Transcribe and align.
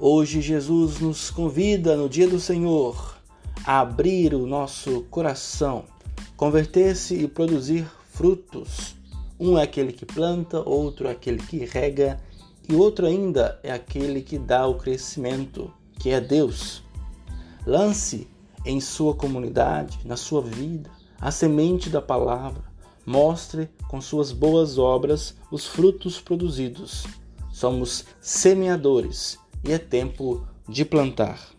Hoje 0.00 0.40
Jesus 0.40 1.00
nos 1.00 1.28
convida 1.28 1.96
no 1.96 2.08
dia 2.08 2.28
do 2.28 2.38
Senhor 2.38 3.16
a 3.64 3.80
abrir 3.80 4.32
o 4.32 4.46
nosso 4.46 5.00
coração, 5.10 5.86
converter-se 6.36 7.16
e 7.16 7.26
produzir 7.26 7.84
frutos. 8.12 8.94
Um 9.40 9.58
é 9.58 9.64
aquele 9.64 9.92
que 9.92 10.06
planta, 10.06 10.60
outro 10.60 11.08
é 11.08 11.10
aquele 11.10 11.38
que 11.38 11.64
rega 11.64 12.20
e 12.68 12.76
outro 12.76 13.06
ainda 13.06 13.58
é 13.64 13.72
aquele 13.72 14.22
que 14.22 14.38
dá 14.38 14.68
o 14.68 14.76
crescimento, 14.76 15.68
que 15.98 16.10
é 16.10 16.20
Deus. 16.20 16.80
Lance 17.66 18.28
em 18.64 18.80
sua 18.80 19.16
comunidade, 19.16 19.98
na 20.04 20.16
sua 20.16 20.42
vida, 20.42 20.88
a 21.20 21.32
semente 21.32 21.90
da 21.90 22.00
palavra. 22.00 22.62
Mostre 23.04 23.68
com 23.88 24.00
suas 24.00 24.30
boas 24.30 24.78
obras 24.78 25.34
os 25.50 25.66
frutos 25.66 26.20
produzidos. 26.20 27.04
Somos 27.50 28.04
semeadores 28.20 29.36
e 29.68 29.72
é 29.72 29.78
tempo 29.78 30.46
de 30.66 30.82
plantar. 30.82 31.57